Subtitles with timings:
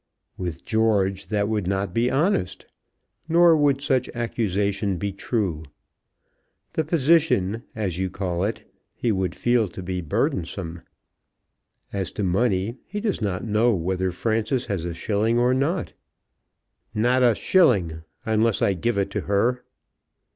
[0.35, 2.65] With George that would not be honest;
[3.29, 5.61] nor would such accusation be true.
[6.73, 10.81] The position, as you call it, he would feel to be burdensome.
[11.93, 15.93] As to money, he does not know whether Frances has a shilling or not."
[16.95, 19.63] "Not a shilling, unless I give it to her."